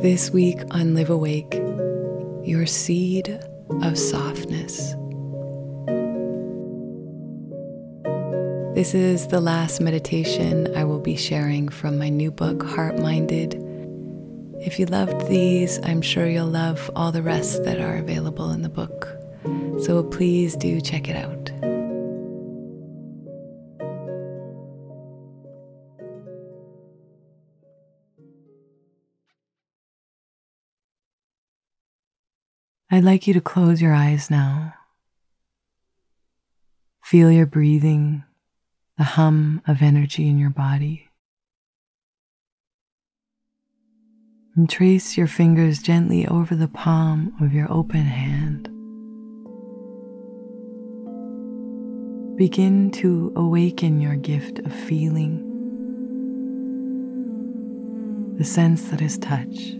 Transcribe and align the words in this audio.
This 0.00 0.30
week 0.30 0.62
on 0.70 0.94
Live 0.94 1.10
Awake, 1.10 1.54
your 2.44 2.66
seed 2.66 3.30
of 3.82 3.98
softness. 3.98 4.94
This 8.76 8.94
is 8.94 9.26
the 9.26 9.40
last 9.40 9.80
meditation 9.80 10.72
I 10.76 10.84
will 10.84 11.00
be 11.00 11.16
sharing 11.16 11.68
from 11.68 11.98
my 11.98 12.10
new 12.10 12.30
book, 12.30 12.62
Heart 12.62 13.00
Minded. 13.00 13.54
If 14.60 14.78
you 14.78 14.86
loved 14.86 15.26
these, 15.26 15.80
I'm 15.82 16.00
sure 16.00 16.28
you'll 16.28 16.46
love 16.46 16.88
all 16.94 17.10
the 17.10 17.20
rest 17.20 17.64
that 17.64 17.80
are 17.80 17.96
available 17.96 18.52
in 18.52 18.62
the 18.62 18.68
book. 18.68 19.08
So 19.82 20.04
please 20.04 20.54
do 20.54 20.80
check 20.80 21.08
it 21.08 21.16
out. 21.16 21.47
I'd 32.90 33.04
like 33.04 33.26
you 33.26 33.34
to 33.34 33.40
close 33.42 33.82
your 33.82 33.92
eyes 33.92 34.30
now. 34.30 34.72
Feel 37.04 37.30
your 37.30 37.44
breathing, 37.44 38.24
the 38.96 39.04
hum 39.04 39.60
of 39.66 39.82
energy 39.82 40.26
in 40.26 40.38
your 40.38 40.48
body. 40.48 41.10
And 44.56 44.70
trace 44.70 45.18
your 45.18 45.26
fingers 45.26 45.82
gently 45.82 46.26
over 46.26 46.56
the 46.56 46.66
palm 46.66 47.34
of 47.42 47.52
your 47.52 47.70
open 47.70 48.00
hand. 48.00 48.70
Begin 52.38 52.90
to 52.92 53.34
awaken 53.36 54.00
your 54.00 54.16
gift 54.16 54.60
of 54.60 54.72
feeling, 54.72 55.44
the 58.38 58.44
sense 58.44 58.84
that 58.84 59.02
is 59.02 59.18
touch. 59.18 59.74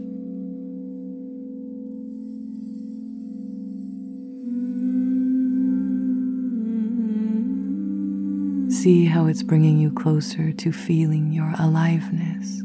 See 8.89 9.05
how 9.05 9.27
it's 9.27 9.43
bringing 9.43 9.77
you 9.77 9.93
closer 9.93 10.51
to 10.51 10.73
feeling 10.73 11.31
your 11.31 11.53
aliveness. 11.59 12.63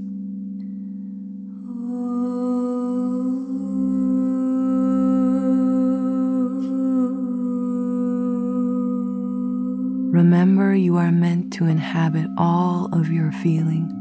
Remember, 10.13 10.73
you 10.73 10.95
are 10.95 11.11
meant 11.11 11.51
to 11.55 11.65
inhabit 11.65 12.29
all 12.37 12.87
of 12.93 13.11
your 13.11 13.33
feeling, 13.33 13.91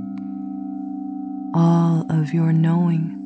all 1.56 2.06
of 2.08 2.32
your 2.32 2.52
knowing. 2.52 3.21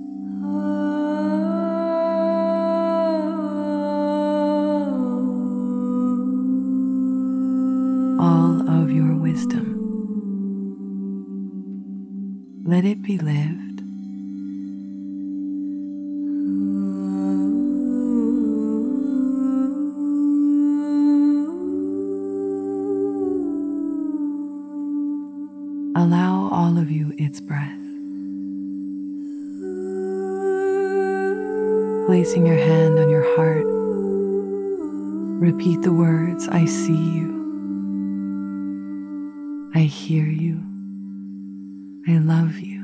All 26.67 26.79
of 26.79 26.91
you 26.91 27.15
its 27.17 27.41
breath. 27.41 27.79
Placing 32.07 32.45
your 32.45 32.57
hand 32.57 32.99
on 32.99 33.09
your 33.09 33.23
heart, 33.37 33.65
repeat 35.41 35.81
the 35.83 35.93
words 35.93 36.49
I 36.49 36.65
see 36.65 36.97
you. 36.97 37.31
I 39.77 39.83
hear 39.83 40.25
you. 40.25 40.61
I 42.09 42.19
love 42.19 42.59
you. 42.59 42.83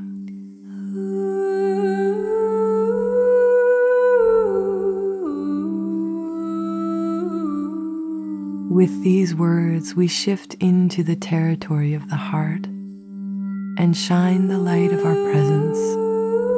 With 8.70 9.02
these 9.02 9.34
words, 9.34 9.96
we 9.96 10.06
shift 10.06 10.54
into 10.60 11.02
the 11.02 11.16
territory 11.16 11.94
of 11.94 12.08
the 12.08 12.16
heart 12.16 12.68
and 13.78 13.96
shine 13.96 14.48
the 14.48 14.58
light 14.58 14.92
of 14.92 15.04
our 15.04 15.14
presence 15.14 15.78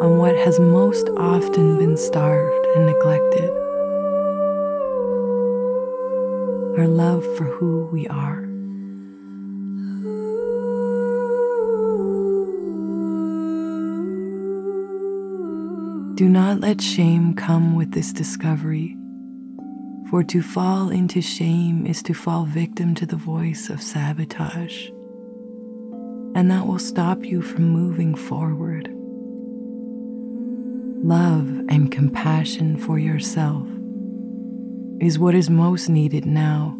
on 0.03 0.19
what 0.19 0.37
has 0.37 0.59
most 0.59 1.09
often 1.17 1.79
been 1.79 1.97
starved 1.97 2.67
and 2.75 2.87
neglected 2.87 3.51
our 6.79 6.89
love 6.89 7.25
for 7.37 7.45
who 7.45 7.89
we 7.93 8.07
are. 8.09 8.43
Do 16.17 16.29
not 16.29 16.61
let 16.61 16.81
shame 16.81 17.35
come 17.35 17.75
with 17.75 17.93
this 17.93 18.13
discovery, 18.13 18.97
for 20.11 20.23
to 20.25 20.43
fall 20.43 20.91
into 20.91 21.21
shame 21.21 21.87
is 21.87 22.03
to 22.05 22.15
fall 22.15 22.45
victim 22.45 22.95
to 22.97 23.07
the 23.07 23.17
voice 23.17 23.69
of 23.69 23.83
sabotage, 23.83 24.91
and 26.35 26.51
that 26.51 26.67
will 26.67 26.79
stop 26.79 27.25
you 27.25 27.41
from 27.41 27.69
moving 27.69 28.15
forward. 28.15 28.89
Love 31.05 31.49
and 31.69 31.93
compassion 31.93 32.77
for 32.77 32.99
yourself 32.99 33.67
is 35.01 35.19
what 35.19 35.35
is 35.35 35.51
most 35.51 35.89
needed 35.89 36.25
now 36.27 36.77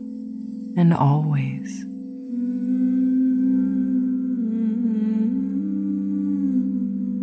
and 0.77 0.95
always. 0.95 1.85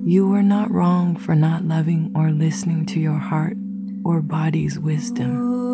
You 0.04 0.28
were 0.28 0.44
not 0.44 0.72
wrong 0.72 1.16
for 1.16 1.36
not 1.36 1.64
loving 1.64 2.12
or 2.16 2.32
listening 2.32 2.86
to 2.88 3.00
your 3.00 3.18
heart 3.18 3.56
or 4.04 4.22
body's 4.22 4.78
wisdom. 4.78 5.71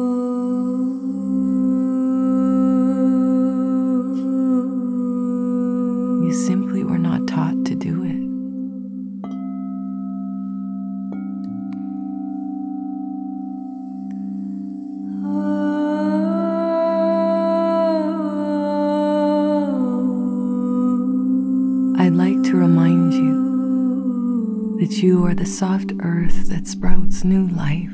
Like 22.17 22.41
to 22.41 22.57
remind 22.57 23.13
you 23.13 24.75
that 24.79 25.03
you 25.03 25.23
are 25.23 25.35
the 25.35 25.45
soft 25.45 25.91
earth 26.01 26.49
that 26.49 26.67
sprouts 26.67 27.23
new 27.23 27.47
life. 27.49 27.91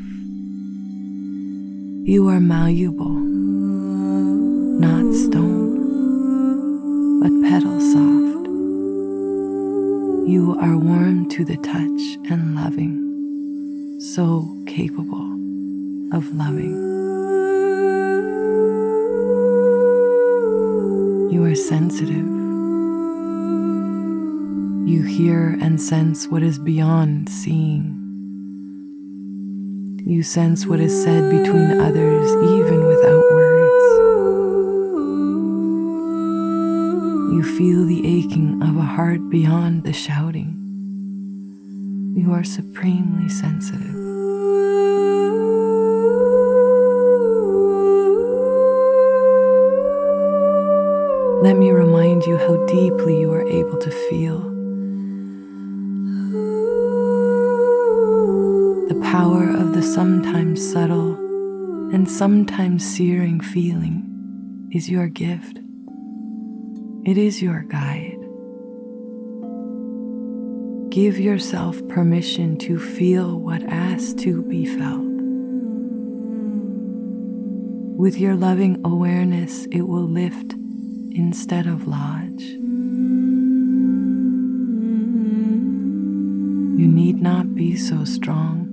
You 2.07 2.29
are 2.29 2.39
malleable, 2.39 3.19
not 4.79 5.13
stone, 5.13 5.75
but 7.19 7.33
petal 7.49 7.81
soft. 7.81 8.47
You 10.25 10.55
are 10.57 10.77
warm 10.77 11.27
to 11.27 11.43
the 11.43 11.57
touch 11.57 12.17
and 12.31 12.55
loving, 12.55 13.99
so 13.99 14.47
capable 14.65 15.33
of 16.15 16.33
loving. 16.33 16.79
You 21.29 21.43
are 21.43 21.55
sensitive. 21.55 22.42
You 24.85 25.01
hear 25.03 25.57
and 25.61 25.81
sense 25.81 26.27
what 26.27 26.43
is 26.43 26.59
beyond 26.59 27.29
seeing. 27.29 27.99
You 30.05 30.23
sense 30.23 30.65
what 30.67 30.81
is 30.81 31.03
said 31.03 31.31
between 31.31 31.79
others, 31.79 32.29
even 32.59 32.85
without 32.85 33.23
words. 33.31 33.85
You 37.33 37.43
feel 37.57 37.85
the 37.85 38.01
aching 38.05 38.61
of 38.61 38.75
a 38.75 38.81
heart 38.81 39.29
beyond 39.29 39.85
the 39.85 39.93
shouting. 39.93 40.59
You 42.17 42.33
are 42.33 42.43
supremely 42.43 43.29
sensitive. 43.29 43.95
Let 51.41 51.55
me 51.55 51.71
remind 51.71 52.25
you 52.25 52.37
how 52.37 52.65
deeply 52.65 53.21
you 53.21 53.31
are 53.31 53.47
able 53.47 53.77
to 53.77 53.89
feel. 54.09 54.62
Power 59.13 59.47
of 59.47 59.75
the 59.75 59.83
sometimes 59.83 60.59
subtle 60.71 61.13
and 61.93 62.09
sometimes 62.09 62.83
searing 62.83 63.39
feeling 63.39 64.67
is 64.73 64.89
your 64.89 65.05
gift. 65.05 65.59
It 67.05 67.15
is 67.15 67.39
your 67.39 67.61
guide. 67.61 68.17
Give 70.89 71.19
yourself 71.19 71.79
permission 71.89 72.57
to 72.65 72.79
feel 72.79 73.39
what 73.39 73.61
asks 73.61 74.15
to 74.23 74.41
be 74.41 74.65
felt. 74.65 75.05
With 77.95 78.17
your 78.17 78.33
loving 78.35 78.81
awareness, 78.83 79.67
it 79.67 79.83
will 79.83 80.09
lift 80.09 80.53
instead 81.11 81.67
of 81.67 81.87
lodge. 81.87 82.41
You 86.81 86.87
need 86.87 87.21
not 87.21 87.53
be 87.53 87.77
so 87.77 88.05
strong. 88.05 88.72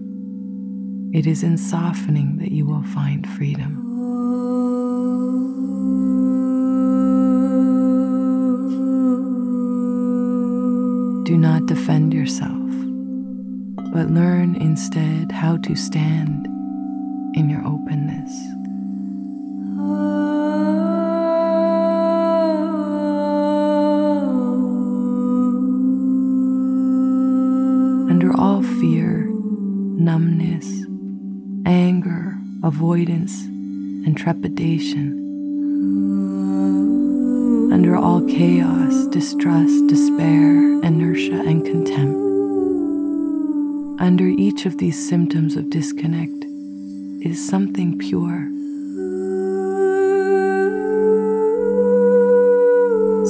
It 1.12 1.26
is 1.26 1.42
in 1.42 1.58
softening 1.58 2.36
that 2.36 2.52
you 2.52 2.64
will 2.64 2.84
find 2.84 3.28
freedom. 3.30 3.74
Do 11.24 11.36
not 11.36 11.66
defend 11.66 12.14
yourself, 12.14 12.70
but 13.92 14.08
learn 14.08 14.54
instead 14.54 15.32
how 15.32 15.56
to 15.58 15.74
stand 15.74 16.46
in 17.34 17.50
your 17.50 17.66
openness. 17.66 18.32
Under 28.08 28.32
all 28.38 28.62
fear, 28.62 29.26
numbness, 29.26 30.59
avoidance, 32.70 33.42
and 34.06 34.16
trepidation, 34.16 35.06
under 37.72 37.96
all 37.96 38.24
chaos, 38.28 39.08
distrust, 39.08 39.88
despair, 39.88 40.80
inertia, 40.84 41.40
and 41.50 41.64
contempt. 41.64 42.16
Under 44.00 44.28
each 44.28 44.66
of 44.66 44.78
these 44.78 45.08
symptoms 45.08 45.56
of 45.56 45.68
disconnect 45.68 46.44
is 47.26 47.44
something 47.44 47.98
pure, 47.98 48.46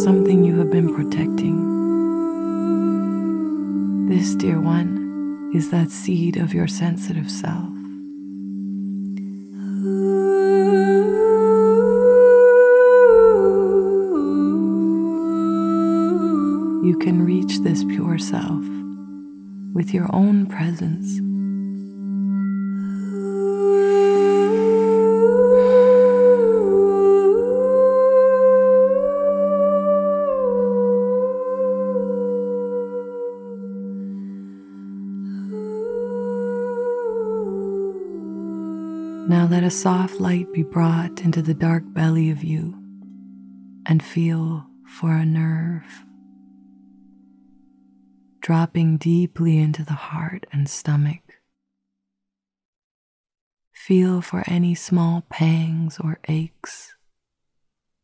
something 0.04 0.44
you 0.44 0.58
have 0.58 0.70
been 0.70 0.94
protecting. 0.94 1.56
This, 4.06 4.34
dear 4.34 4.60
one, 4.60 5.50
is 5.54 5.70
that 5.70 5.90
seed 5.90 6.36
of 6.36 6.52
your 6.52 6.69
sensitive 6.69 7.31
self. 7.31 7.80
You 16.82 16.97
can 16.99 17.23
reach 17.23 17.59
this 17.59 17.85
pure 17.85 18.19
self 18.19 18.65
with 19.75 19.93
your 19.93 20.09
own 20.15 20.47
presence. 20.47 21.21
Now 39.29 39.47
let 39.47 39.62
a 39.62 39.71
soft 39.71 40.19
light 40.19 40.50
be 40.55 40.62
brought 40.62 41.21
into 41.21 41.43
the 41.43 41.55
dark 41.55 41.85
belly 41.93 42.31
of 42.31 42.43
you 42.43 42.75
and 43.85 44.03
feel 44.03 44.67
for 44.87 45.12
a 45.12 45.27
nerve 45.27 46.05
dropping 48.50 48.97
deeply 48.97 49.58
into 49.58 49.85
the 49.85 49.93
heart 49.93 50.44
and 50.50 50.69
stomach. 50.69 51.23
Feel 53.73 54.20
for 54.20 54.43
any 54.49 54.75
small 54.75 55.23
pangs 55.31 56.00
or 56.02 56.19
aches, 56.26 56.97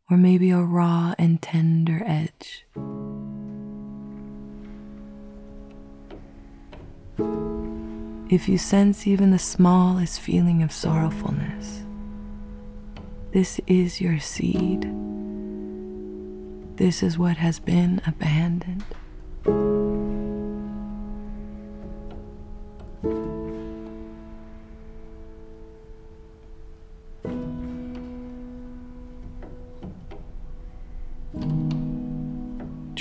or 0.09 0.17
maybe 0.17 0.53
a 0.53 0.63
raw 0.63 1.17
and 1.19 1.43
tender 1.43 2.01
edge. 2.07 2.65
If 8.31 8.49
you 8.49 8.57
sense 8.57 9.05
even 9.05 9.33
the 9.33 9.41
smallest 9.41 10.21
feeling 10.21 10.63
of 10.63 10.71
sorrowfulness, 10.71 11.85
this 13.33 13.61
is 13.67 14.01
your 14.01 14.21
seed. 14.21 14.83
This 16.77 17.03
is 17.03 17.19
what 17.19 17.37
has 17.37 17.59
been 17.59 18.01
abandoned. 18.07 18.85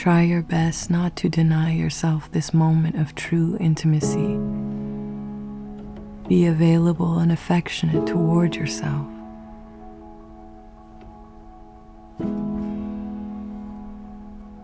Try 0.06 0.22
your 0.22 0.44
best 0.44 0.92
not 0.92 1.16
to 1.16 1.30
deny 1.30 1.74
yourself 1.74 2.32
this 2.32 2.54
moment 2.54 2.96
of 2.96 3.16
true 3.16 3.58
intimacy. 3.60 4.38
Be 6.30 6.46
available 6.46 7.18
and 7.18 7.32
affectionate 7.32 8.06
toward 8.06 8.56
yourself. 8.56 9.08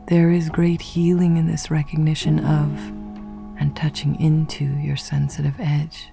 There 0.10 0.30
is 0.30 0.48
great 0.50 0.80
healing 0.80 1.38
in 1.38 1.48
this 1.48 1.72
recognition 1.72 2.46
of 2.46 2.78
and 3.60 3.76
touching 3.76 4.22
into 4.22 4.66
your 4.66 4.96
sensitive 4.96 5.56
edge. 5.58 6.10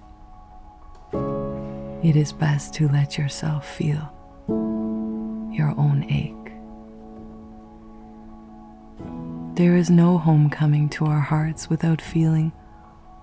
It 2.03 2.15
is 2.15 2.33
best 2.33 2.73
to 2.73 2.87
let 2.87 3.19
yourself 3.19 3.69
feel 3.77 4.11
your 4.47 5.75
own 5.77 6.07
ache. 6.09 6.38
There 9.59 9.75
is 9.75 9.89
no 9.89 10.17
homecoming 10.17 10.87
to 10.91 11.05
our 11.07 11.19
hearts 11.19 11.69
without 11.69 12.01
feeling 12.01 12.53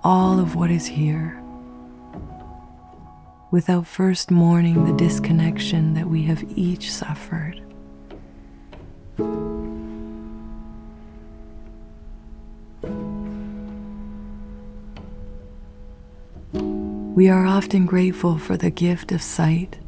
all 0.05 0.39
of 0.39 0.55
what 0.55 0.71
is 0.71 0.85
here, 0.85 1.43
without 3.51 3.87
first 3.87 4.31
mourning 4.31 4.85
the 4.85 4.93
disconnection 4.93 5.95
that 5.95 6.07
we 6.07 6.25
have 6.25 6.45
each 6.55 6.93
suffered. 6.93 7.63
We 16.53 17.31
are 17.31 17.47
often 17.47 17.87
grateful 17.87 18.37
for 18.37 18.59
the 18.59 18.69
gift 18.69 19.11
of 19.11 19.23
sight, 19.23 19.79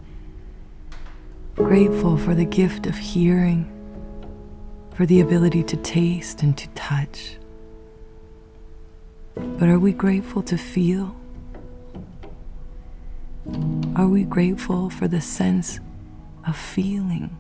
grateful 1.57 2.17
for 2.17 2.35
the 2.35 2.47
gift 2.47 2.87
of 2.87 2.97
hearing 2.97 3.71
for 4.99 5.07
the 5.07 5.21
ability 5.21 5.63
to 5.63 5.77
taste 5.77 6.43
and 6.43 6.59
to 6.59 6.67
touch. 6.71 7.37
But 9.37 9.69
are 9.69 9.79
we 9.79 9.93
grateful 9.93 10.43
to 10.43 10.59
feel? 10.59 11.15
Are 13.95 14.09
we 14.09 14.25
grateful 14.25 14.91
for 14.91 15.07
the 15.07 15.21
sense 15.21 15.79
of 16.49 16.57
feeling? 16.57 17.31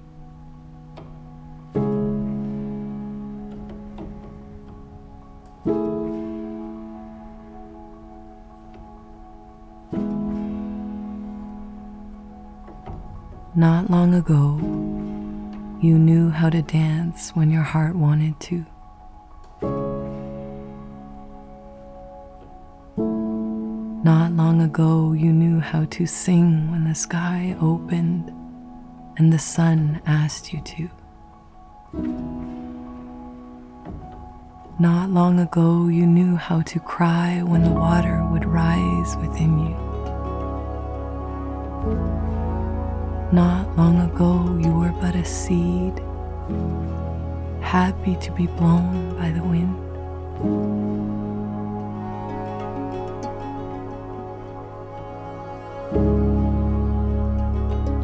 Not 13.57 13.91
long 13.91 14.15
ago, 14.15 14.61
you 15.80 15.97
knew 15.97 16.28
how 16.28 16.50
to 16.50 16.61
dance 16.61 17.30
when 17.37 17.50
your 17.50 17.62
heart 17.62 17.94
wanted 17.94 18.38
to. 18.40 18.66
Not 24.02 24.32
long 24.32 24.62
ago, 24.62 25.12
you 25.12 25.32
knew 25.32 25.61
how 25.61 25.85
to 25.85 26.04
sing 26.04 26.73
when 26.73 26.85
the 26.85 26.97
sky 26.97 27.56
opened 27.61 28.32
and 29.18 29.32
the 29.32 29.38
sun 29.38 30.02
asked 30.04 30.52
you 30.52 30.61
to. 30.62 30.90
Not 34.80 35.11
long 35.11 35.38
ago, 35.38 35.87
you 35.87 36.06
knew 36.06 36.35
how 36.35 36.62
to 36.62 36.80
cry 36.80 37.42
when 37.44 37.62
the 37.62 37.70
water 37.70 38.26
would 38.32 38.44
rise 38.44 39.16
within 39.16 39.61
you. 39.61 39.76
Not 43.30 43.76
long 43.76 44.00
ago, 44.00 44.56
you 44.58 44.73
were 44.73 44.94
but 45.02 45.14
a 45.14 45.23
seed, 45.23 46.00
happy 47.61 48.16
to 48.16 48.32
be 48.32 48.47
blown 48.47 49.18
by 49.18 49.30
the 49.32 49.42
wind. 49.42 49.76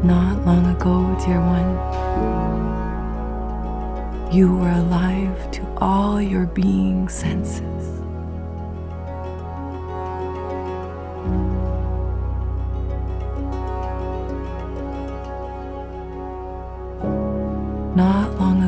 Not 0.05 0.45
long 0.45 0.67
ago, 0.67 1.17
dear 1.25 1.41
one, 1.41 1.75
you 4.31 4.55
were 4.55 4.69
alive 4.69 5.49
to 5.53 5.65
all 5.77 6.21
your 6.21 6.45
being 6.45 7.09
senses. 7.09 7.94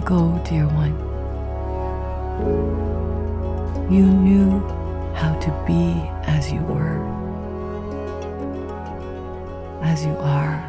Go, 0.08 0.42
dear 0.46 0.66
one. 0.68 0.96
You 3.92 4.06
knew 4.06 4.60
how 5.14 5.38
to 5.38 5.52
be 5.68 5.92
as 6.24 6.50
you 6.50 6.62
were, 6.62 6.98
as 9.84 10.06
you 10.06 10.16
are. 10.20 10.64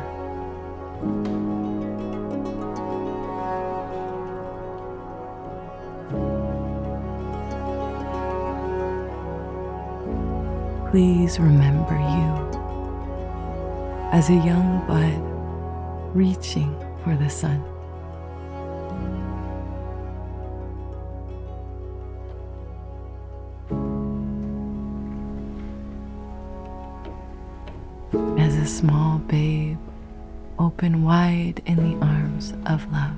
Please 10.90 11.38
remember 11.38 11.94
you 11.94 12.28
as 14.10 14.30
a 14.30 14.34
young 14.34 14.84
bud 14.88 16.16
reaching 16.16 16.74
for 17.04 17.14
the 17.14 17.30
sun. 17.30 17.62
Small 28.68 29.18
babe, 29.18 29.78
open 30.58 31.02
wide 31.02 31.62
in 31.64 31.76
the 31.76 32.06
arms 32.06 32.52
of 32.66 32.86
love. 32.92 33.16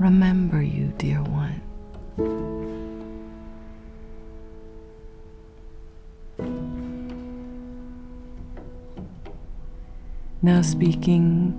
Remember 0.00 0.62
you, 0.62 0.92
dear 0.96 1.22
one. 1.22 1.60
Now 10.40 10.62
speaking 10.62 11.54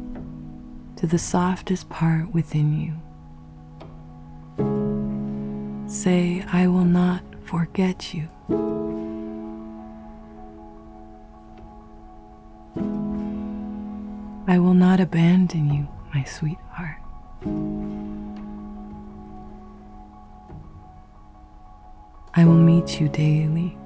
to 0.96 1.06
the 1.06 1.20
softest 1.20 1.90
part 1.90 2.34
within 2.34 2.82
you. 2.82 3.09
Say, 6.04 6.46
I 6.50 6.66
will 6.68 6.86
not 6.86 7.22
forget 7.44 8.14
you. 8.14 8.30
I 14.48 14.58
will 14.60 14.76
not 14.76 15.02
abandon 15.02 15.74
you, 15.74 15.90
my 16.14 16.24
sweetheart. 16.24 17.02
I 22.34 22.46
will 22.46 22.64
meet 22.72 23.02
you 23.02 23.10
daily. 23.10 23.78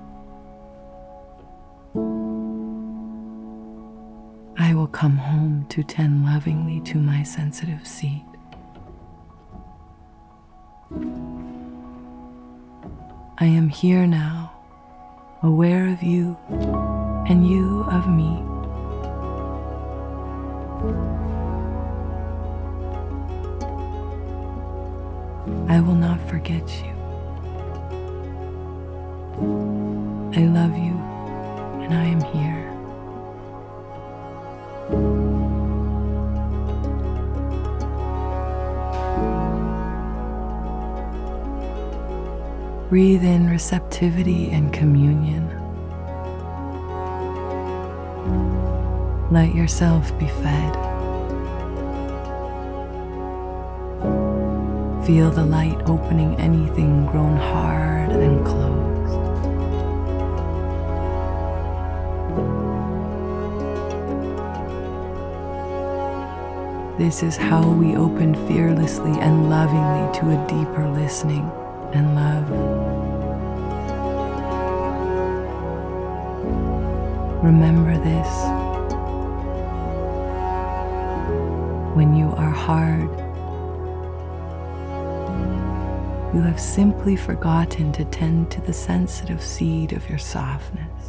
I 4.60 4.76
will 4.76 4.86
come 4.86 5.18
home 5.18 5.66
to 5.70 5.84
tend 5.84 6.26
lovingly 6.26 6.80
to 6.92 7.00
my 7.00 7.24
sensitive 7.24 7.88
seed. 7.88 8.33
I 13.44 13.48
am 13.48 13.68
here 13.68 14.08
now, 14.08 14.54
aware 15.42 15.90
of 15.90 16.02
you 16.02 16.38
and 17.28 17.46
you 17.46 17.84
of 17.92 18.08
me. 18.08 18.42
I 25.68 25.82
will 25.82 25.96
not 25.96 26.22
forget 26.30 26.64
you. 26.86 26.94
I 30.40 30.46
love 30.48 30.78
you 30.78 30.98
and 31.84 31.94
I 31.94 32.06
am 32.06 32.22
here. 32.22 32.73
Breathe 42.94 43.24
in 43.24 43.50
receptivity 43.50 44.52
and 44.52 44.72
communion. 44.72 45.50
Let 49.32 49.56
yourself 49.56 50.16
be 50.20 50.28
fed. 50.28 50.74
Feel 55.08 55.32
the 55.32 55.44
light 55.44 55.82
opening 55.88 56.36
anything 56.36 57.08
grown 57.08 57.36
hard 57.36 58.12
and 58.12 58.46
closed. 58.46 58.84
This 67.00 67.24
is 67.24 67.38
how 67.38 67.68
we 67.72 67.96
open 67.96 68.36
fearlessly 68.48 69.20
and 69.20 69.50
lovingly 69.50 70.20
to 70.20 70.30
a 70.30 70.48
deeper 70.48 70.88
listening 70.88 71.52
and 71.94 72.16
love. 72.16 72.50
Remember 77.44 77.98
this. 77.98 78.28
When 81.96 82.16
you 82.16 82.30
are 82.38 82.50
hard, 82.50 83.10
you 86.34 86.42
have 86.42 86.60
simply 86.60 87.16
forgotten 87.16 87.92
to 87.92 88.06
tend 88.06 88.50
to 88.52 88.62
the 88.62 88.74
sensitive 88.74 89.44
seed 89.44 89.94
of 89.94 90.10
your 90.10 90.18
softness. 90.18 91.03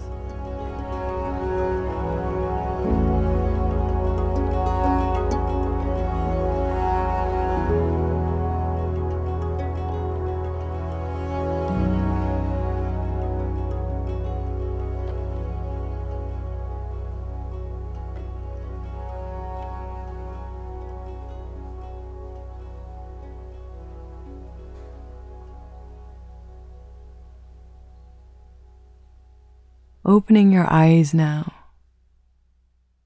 Opening 30.07 30.53
your 30.53 30.71
eyes 30.71 31.15
now. 31.15 31.51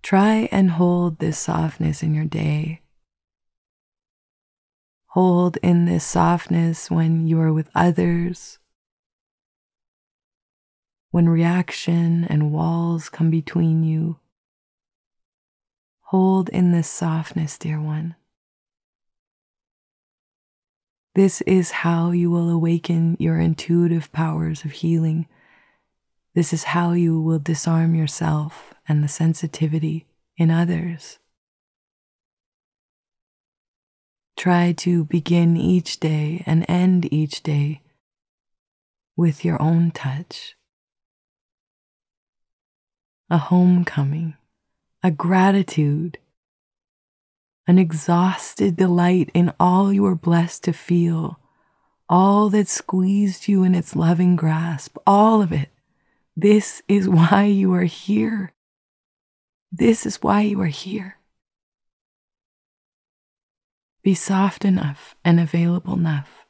Try 0.03 0.49
and 0.51 0.73
hold 0.73 1.21
this 1.21 1.39
softness 1.39 2.03
in 2.03 2.13
your 2.13 2.25
day. 2.25 2.81
Hold 5.13 5.59
in 5.59 5.85
this 5.85 6.05
softness 6.05 6.91
when 6.91 7.29
you 7.29 7.39
are 7.41 7.53
with 7.53 7.71
others, 7.73 8.59
when 11.13 11.29
reaction 11.29 12.25
and 12.25 12.53
walls 12.53 13.09
come 13.09 13.31
between 13.31 13.85
you. 13.85 14.19
Hold 16.07 16.49
in 16.49 16.73
this 16.73 16.91
softness, 16.91 17.57
dear 17.59 17.81
one. 17.81 18.17
This 21.15 21.43
is 21.43 21.71
how 21.71 22.11
you 22.11 22.29
will 22.29 22.51
awaken 22.51 23.17
your 23.21 23.39
intuitive 23.39 24.11
powers 24.11 24.65
of 24.65 24.73
healing 24.73 25.29
this 26.35 26.53
is 26.53 26.65
how 26.65 26.93
you 26.93 27.21
will 27.21 27.39
disarm 27.39 27.95
yourself 27.95 28.75
and 28.89 29.03
the 29.03 29.09
sensitivity 29.09 30.07
in 30.37 30.51
others. 30.51 31.19
Try 34.37 34.73
to 34.79 35.05
begin 35.05 35.57
each 35.57 35.99
day 35.99 36.45
and 36.47 36.65
end 36.69 37.13
each 37.13 37.43
day 37.43 37.83
with 39.17 39.45
your 39.45 39.61
own 39.61 39.91
touch. 39.91 40.55
A 43.29 43.37
homecoming, 43.39 44.37
a 45.03 45.11
gratitude, 45.11 46.19
an 47.67 47.79
exhausted 47.79 48.77
delight 48.77 49.31
in 49.35 49.53
all 49.59 49.93
you 49.93 50.07
are 50.07 50.15
blessed 50.15 50.65
to 50.65 50.73
feel, 50.73 51.41
all 52.09 52.49
that 52.49 52.69
squeezed 52.69 53.49
you 53.49 53.65
in 53.65 53.75
its 53.75 53.97
loving 53.97 54.37
grasp, 54.37 54.97
all 55.07 55.43
of 55.43 55.53
it 55.53 55.69
this 56.41 56.83
is 56.87 57.09
why 57.09 57.47
you 57.47 57.75
are 57.75 57.83
here. 57.83 58.55
This 59.73 60.07
is 60.07 60.23
why 60.23 60.43
you 60.43 60.61
are 60.61 60.67
here. 60.67 61.17
Be 64.05 64.15
soft 64.15 64.65
enough 64.65 65.17
and 65.25 65.41
available 65.41 65.95
enough 65.95 66.47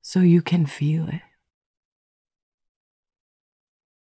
so 0.00 0.20
you 0.20 0.40
can 0.40 0.64
feel 0.64 1.08
it. 1.08 1.20